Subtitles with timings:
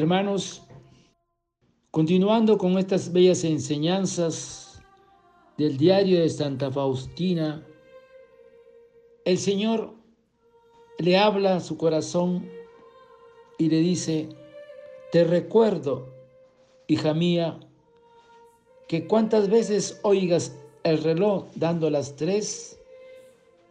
[0.00, 0.62] Hermanos,
[1.90, 4.80] continuando con estas bellas enseñanzas
[5.56, 7.66] del diario de Santa Faustina,
[9.24, 9.92] el Señor
[10.98, 12.48] le habla a su corazón
[13.58, 14.28] y le dice,
[15.10, 16.06] te recuerdo,
[16.86, 17.58] hija mía,
[18.86, 22.80] que cuantas veces oigas el reloj dando las tres,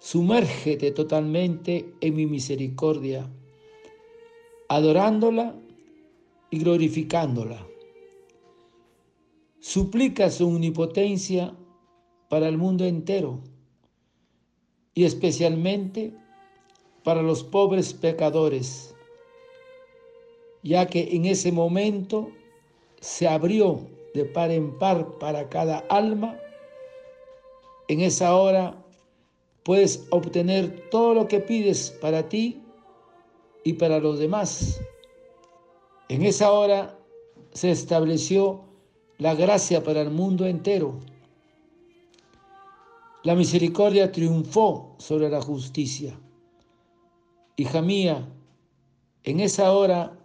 [0.00, 3.30] sumérgete totalmente en mi misericordia,
[4.68, 5.54] adorándola
[6.50, 7.66] y glorificándola.
[9.60, 11.54] Suplica su omnipotencia
[12.28, 13.40] para el mundo entero
[14.94, 16.14] y especialmente
[17.04, 18.94] para los pobres pecadores,
[20.62, 22.30] ya que en ese momento
[23.00, 23.80] se abrió
[24.14, 26.38] de par en par para cada alma,
[27.88, 28.84] en esa hora
[29.62, 32.60] puedes obtener todo lo que pides para ti
[33.64, 34.80] y para los demás.
[36.08, 36.98] En esa hora
[37.52, 38.64] se estableció
[39.18, 41.00] la gracia para el mundo entero.
[43.24, 46.18] La misericordia triunfó sobre la justicia.
[47.56, 48.26] Hija mía,
[49.24, 50.18] en esa hora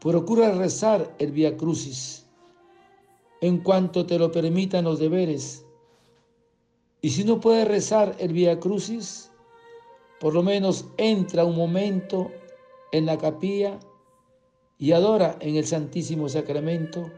[0.00, 2.24] procura rezar el Via Crucis
[3.40, 5.66] en cuanto te lo permitan los deberes.
[7.00, 9.30] Y si no puedes rezar el Via Crucis,
[10.20, 12.30] por lo menos entra un momento
[12.92, 13.80] en la capilla
[14.84, 17.10] y adora en el Santísimo Sacramento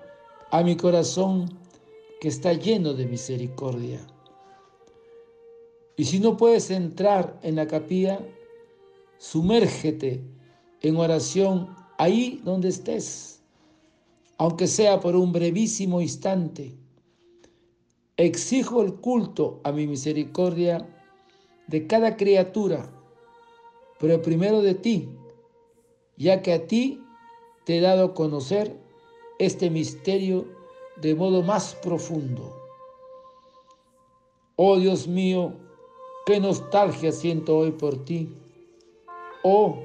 [0.53, 1.59] a mi corazón
[2.21, 4.06] que está lleno de misericordia.
[5.97, 8.21] Y si no puedes entrar en la capilla,
[9.19, 10.22] sumérgete
[10.81, 13.43] en oración ahí donde estés,
[14.38, 16.72] aunque sea por un brevísimo instante.
[18.16, 20.88] Exijo el culto a mi misericordia
[21.66, 22.88] de cada criatura,
[23.98, 25.09] pero primero de ti,
[26.16, 27.03] ya que a ti
[27.66, 28.77] te he dado a conocer
[29.41, 30.47] este misterio
[31.03, 32.56] de modo más profundo.
[34.54, 35.53] Oh Dios mío,
[36.27, 38.32] qué nostalgia siento hoy por ti.
[39.43, 39.81] Oh,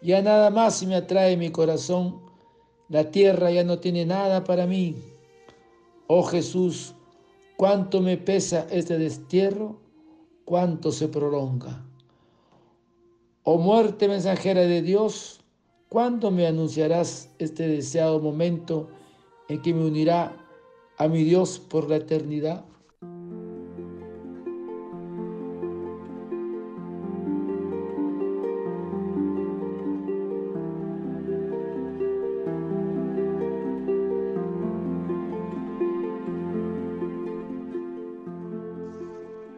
[0.00, 2.18] ya nada más me atrae mi corazón,
[2.88, 4.96] la tierra ya no tiene nada para mí.
[6.06, 6.94] Oh Jesús,
[7.58, 9.76] cuánto me pesa este destierro,
[10.46, 11.84] cuánto se prolonga.
[13.42, 15.41] Oh muerte mensajera de Dios,
[15.92, 18.88] ¿Cuándo me anunciarás este deseado momento
[19.50, 20.34] en que me unirá
[20.96, 22.64] a mi Dios por la eternidad?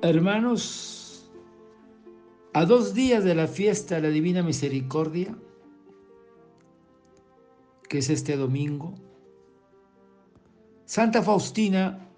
[0.03, 1.31] Hermanos,
[2.53, 5.39] a dos días de la fiesta de la Divina Misericordia,
[7.95, 8.93] que es este domingo,
[10.85, 12.09] Santa Faustina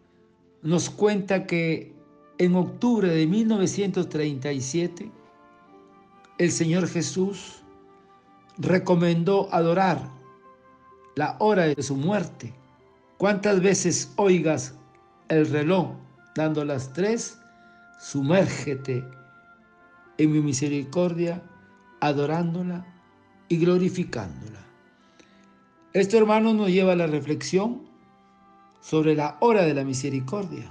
[0.63, 1.95] nos cuenta que
[2.39, 5.13] en octubre de 1937
[6.39, 7.57] el Señor Jesús
[8.57, 10.01] recomendó adorar
[11.15, 12.55] la hora de su muerte.
[13.19, 14.77] ¿Cuántas veces oigas
[15.29, 15.91] el reloj
[16.35, 17.39] dando las tres?
[18.01, 19.05] Sumérgete
[20.17, 21.43] en mi misericordia,
[22.01, 22.87] adorándola
[23.51, 24.66] y glorificándola.
[25.97, 27.81] Esto, hermano, nos lleva a la reflexión
[28.83, 30.71] sobre la hora de la misericordia.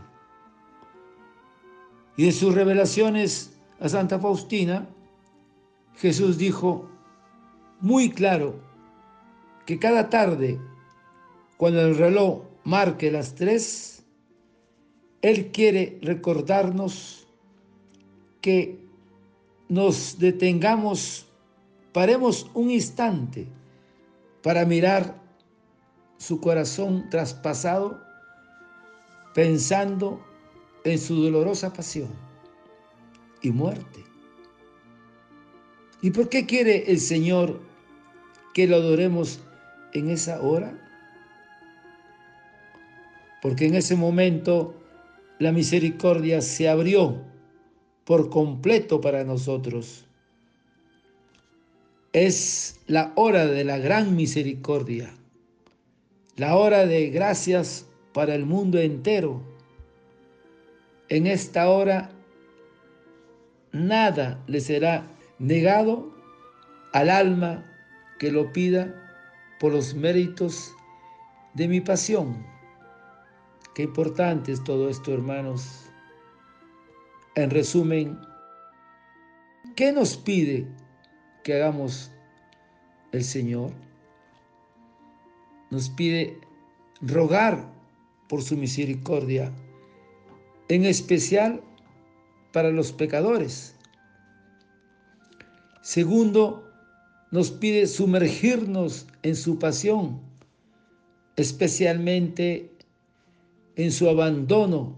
[2.16, 4.88] Y de sus revelaciones a Santa Faustina,
[5.96, 6.88] Jesús dijo
[7.82, 8.60] muy claro
[9.66, 10.60] que cada tarde,
[11.58, 14.06] cuando el reloj marque las tres,
[15.24, 17.28] Él quiere recordarnos
[18.42, 18.78] que
[19.70, 21.26] nos detengamos,
[21.94, 23.48] paremos un instante
[24.46, 25.20] para mirar
[26.20, 28.00] su corazón traspasado
[29.34, 30.24] pensando
[30.84, 32.10] en su dolorosa pasión
[33.42, 34.04] y muerte.
[36.04, 37.60] ¿Y por qué quiere el Señor
[38.54, 39.40] que lo adoremos
[39.94, 40.80] en esa hora?
[43.42, 44.76] Porque en ese momento
[45.40, 47.20] la misericordia se abrió
[48.04, 50.05] por completo para nosotros
[52.16, 55.14] es la hora de la gran misericordia,
[56.38, 59.42] la hora de gracias para el mundo entero.
[61.10, 62.12] En esta hora
[63.74, 65.06] nada le será
[65.40, 66.16] negado
[66.94, 67.66] al alma
[68.18, 68.96] que lo pida
[69.60, 70.74] por los méritos
[71.54, 72.46] de mi pasión.
[73.76, 75.90] Qué importante es todo esto, hermanos.
[77.36, 78.18] En resumen,
[79.76, 80.66] ¿qué nos pide
[81.46, 82.12] que hagamos
[83.14, 83.72] el Señor?
[85.76, 86.40] nos pide
[87.02, 87.70] rogar
[88.30, 89.52] por su misericordia,
[90.70, 91.62] en especial
[92.54, 93.76] para los pecadores.
[95.82, 96.64] Segundo,
[97.32, 100.22] nos pide sumergirnos en su pasión,
[101.36, 102.72] especialmente
[103.76, 104.96] en su abandono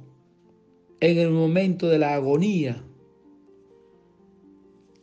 [1.00, 2.84] en el momento de la agonía.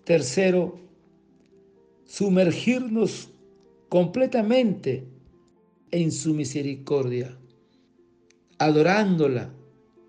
[0.04, 0.78] Tercero,
[2.14, 3.28] sumergirnos
[3.88, 5.04] completamente
[5.90, 7.36] en su misericordia,
[8.58, 9.52] adorándola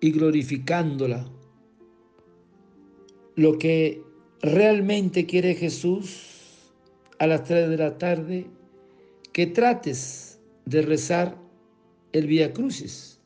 [0.00, 1.28] y glorificándola.
[3.34, 4.00] Lo que
[4.40, 6.70] realmente quiere Jesús
[7.18, 8.46] a las 3 de la tarde,
[9.32, 11.36] que trates de rezar
[12.12, 13.20] el Vía Crucis.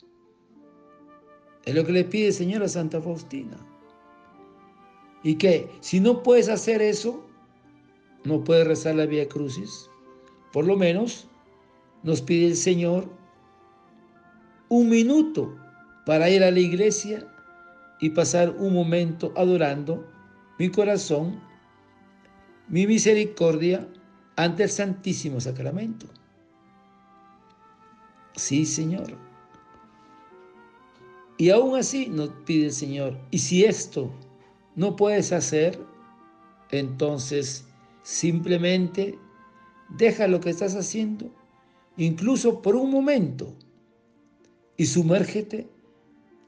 [1.66, 3.58] Es lo que le pide el Señor a Santa Faustina.
[5.22, 7.26] Y que si no puedes hacer eso,
[8.24, 9.90] no puedes rezar la Vía Crucis,
[10.52, 11.28] por lo menos
[12.02, 13.08] nos pide el Señor
[14.68, 15.56] un minuto
[16.06, 17.26] para ir a la iglesia
[18.00, 20.06] y pasar un momento adorando
[20.58, 21.40] mi corazón,
[22.68, 23.86] mi misericordia
[24.36, 26.06] ante el Santísimo Sacramento.
[28.36, 29.16] Sí, Señor.
[31.36, 34.10] Y aún así nos pide el Señor, y si esto
[34.76, 35.78] no puedes hacer,
[36.70, 37.66] entonces
[38.02, 39.18] simplemente
[39.88, 41.30] deja lo que estás haciendo
[41.96, 43.54] incluso por un momento,
[44.76, 45.68] y sumérgete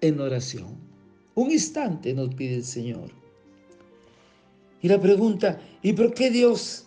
[0.00, 0.78] en oración.
[1.34, 3.10] Un instante nos pide el Señor.
[4.80, 6.86] Y la pregunta, ¿y por qué Dios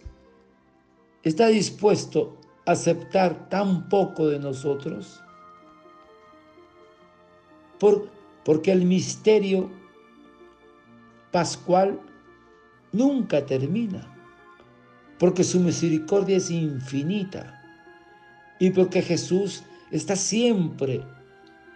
[1.24, 5.22] está dispuesto a aceptar tan poco de nosotros?
[7.80, 8.10] Por,
[8.44, 9.70] porque el misterio
[11.32, 12.00] pascual
[12.92, 14.15] nunca termina,
[15.20, 17.62] porque su misericordia es infinita
[18.60, 21.02] y porque Jesús está siempre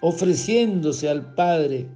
[0.02, 1.88] ofreciéndose al Padre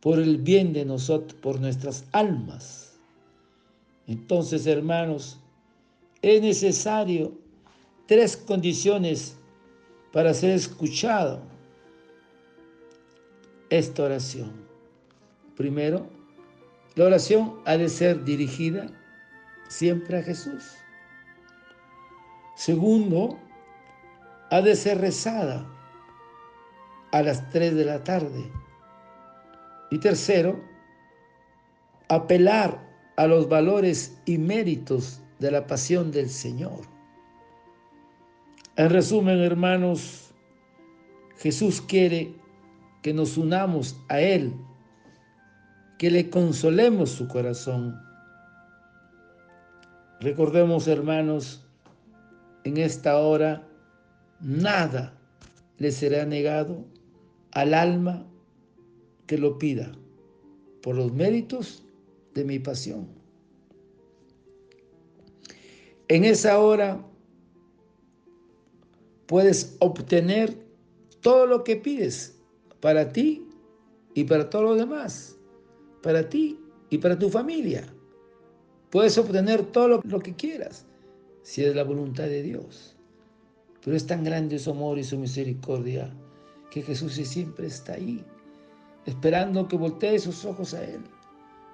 [0.00, 2.98] por el bien de nosotros, por nuestras almas.
[4.06, 5.38] Entonces, hermanos,
[6.20, 7.32] es necesario
[8.06, 9.36] tres condiciones
[10.12, 11.40] para ser escuchado
[13.70, 14.52] esta oración.
[15.56, 16.06] Primero,
[16.96, 18.92] la oración ha de ser dirigida
[19.68, 20.76] siempre a Jesús.
[22.56, 23.38] Segundo,
[24.50, 25.66] ha de ser rezada
[27.12, 28.50] a las 3 de la tarde.
[29.90, 30.60] Y tercero,
[32.08, 32.80] apelar
[33.16, 36.80] a los valores y méritos de la pasión del Señor.
[38.76, 40.32] En resumen, hermanos,
[41.38, 42.34] Jesús quiere
[43.02, 44.54] que nos unamos a Él,
[45.98, 48.00] que le consolemos su corazón.
[50.24, 51.62] Recordemos, hermanos,
[52.64, 53.68] en esta hora,
[54.40, 55.20] nada
[55.76, 56.82] le será negado
[57.50, 58.26] al alma
[59.26, 59.92] que lo pida
[60.82, 61.84] por los méritos
[62.32, 63.06] de mi pasión.
[66.08, 67.04] En esa hora
[69.26, 70.56] puedes obtener
[71.20, 72.40] todo lo que pides
[72.80, 73.46] para ti
[74.14, 75.36] y para todos los demás,
[76.02, 77.93] para ti y para tu familia.
[78.94, 80.86] Puedes obtener todo lo, que quieras,
[81.42, 82.94] si es la voluntad de Dios.
[83.82, 86.14] Pero es tan grande su amor y su misericordia
[86.70, 88.24] que Jesús siempre está ahí,
[89.04, 91.00] esperando que voltee sus ojos a Él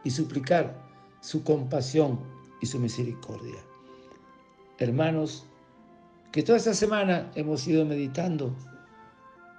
[0.03, 0.75] y suplicar
[1.21, 2.19] su compasión
[2.63, 3.59] y su misericordia.
[4.79, 5.45] Hermanos,
[6.33, 8.51] que toda esta semana hemos ido meditando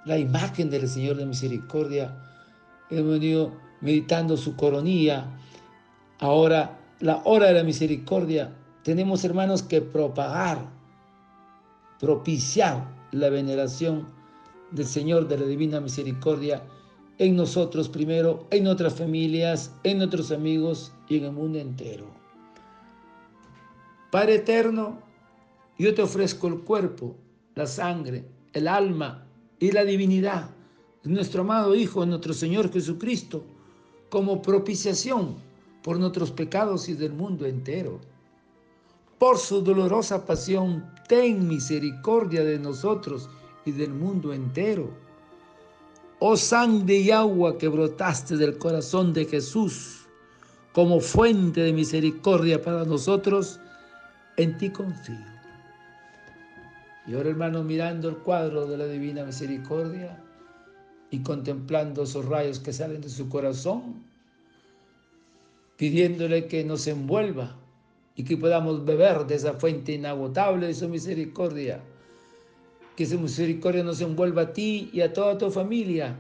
[0.06, 2.20] la imagen del Señor de misericordia,
[2.90, 5.28] hemos ido meditando su coronilla,
[6.18, 10.60] ahora la hora de la misericordia, tenemos hermanos que propagar
[12.00, 14.08] propiciar la veneración
[14.72, 16.64] del Señor de la Divina Misericordia
[17.20, 22.08] en nosotros primero, en nuestras familias, en nuestros amigos y en el mundo entero.
[24.10, 25.00] Padre eterno,
[25.78, 27.16] yo te ofrezco el cuerpo,
[27.54, 29.28] la sangre, el alma
[29.60, 30.50] y la divinidad
[31.04, 33.44] de nuestro amado Hijo, nuestro Señor Jesucristo,
[34.10, 35.36] como propiciación
[35.84, 38.00] por nuestros pecados y del mundo entero
[39.22, 43.30] por su dolorosa pasión, ten misericordia de nosotros
[43.66, 44.90] y del mundo entero.
[46.18, 50.08] Oh sangre y agua que brotaste del corazón de Jesús
[50.74, 53.60] como fuente de misericordia para nosotros,
[54.38, 55.24] en ti confío.
[57.06, 60.20] Y ahora, hermano, mirando el cuadro de la divina misericordia
[61.12, 64.04] y contemplando esos rayos que salen de su corazón,
[65.82, 67.58] pidiéndole que nos envuelva
[68.16, 71.82] y que podamos beber de esa fuente inagotable de su misericordia
[72.96, 76.16] que su misericordia nos envuelva a ti y a toda tu familia.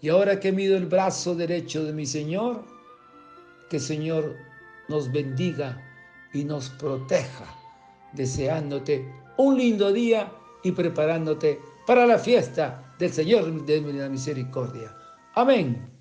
[0.00, 2.64] Y ahora que mido el brazo derecho de mi Señor,
[3.70, 4.34] que el Señor
[4.88, 5.80] nos bendiga
[6.34, 7.46] y nos proteja,
[8.14, 9.06] deseándote
[9.36, 10.32] un lindo día
[10.64, 14.92] y preparándote para la fiesta del Señor de la misericordia.
[15.34, 15.95] Amén.